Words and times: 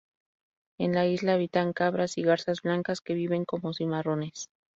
En 0.79 0.95
la 0.95 1.05
isla 1.05 1.33
habitan 1.33 1.73
cabras 1.73 2.17
y 2.17 2.23
garzas 2.23 2.63
blancas 2.63 3.01
que 3.01 3.13
viven 3.13 3.45
como 3.45 3.71
cimarrones. 3.71 4.49